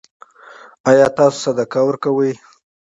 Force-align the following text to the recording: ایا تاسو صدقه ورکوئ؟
ایا 0.89 1.07
تاسو 1.17 1.37
صدقه 1.45 1.79
ورکوئ؟ 1.85 2.33